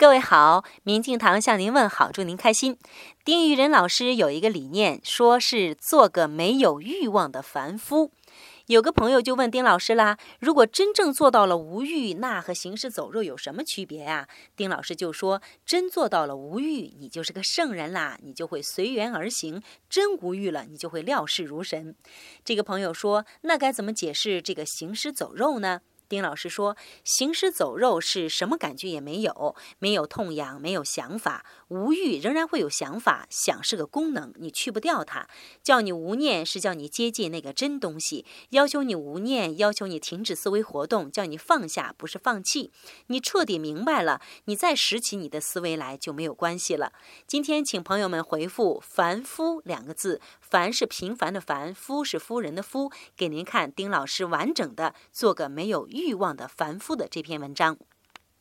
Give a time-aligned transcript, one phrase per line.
[0.00, 2.78] 各位好，明镜堂向您问好，祝您开心。
[3.22, 8.10] 丁玉仁老师有一个理念，说是做个没有欲望的凡夫。
[8.64, 14.26] 有个朋友就问丁老师啦：“如果真正做到了无欲，那和行尸走肉有什么区别呀？”
[14.56, 19.60] 丁老师就说：“真做到了无欲，你就是个圣人啦，你就会随缘而行；
[19.90, 21.94] 真无欲了，你就会料事如神。”
[22.42, 31.46] 这个朋友说：“那该怎么解释这个行尸走肉呢？”丁老师说：“行尸走肉是什么感觉也没有，没有痛痒，没有想法。
[31.68, 35.28] 无欲仍然会有想法，想是个功能，你去不掉它。
[35.62, 42.72] 叫你无念是叫你接近那个真东西，要求你无念，要求你停止思维活动，叫你放下，不是放弃。
[43.06, 46.92] 你彻底明白了，你再拾起你的思维来就没有关系了。
[47.28, 57.76] 今天请朋友们回复‘凡夫’两个字，凡是平凡的凡，夫是夫人的夫，给您看丁老师完整的做个没有欲。”欲望的繁复的这篇文章。